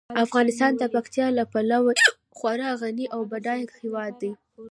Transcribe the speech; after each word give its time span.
افغانستان 0.25 0.71
د 0.77 0.83
پکتیکا 0.93 1.27
له 1.37 1.43
پلوه 1.51 1.91
یو 2.03 2.11
خورا 2.37 2.69
غني 2.81 3.05
او 3.15 3.21
بډایه 3.31 3.65
هیواد 3.81 4.13
دی. 4.21 4.31